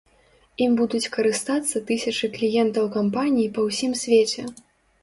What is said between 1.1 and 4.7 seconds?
карыстацца тысячы кліентаў кампаніі па ўсім свеце.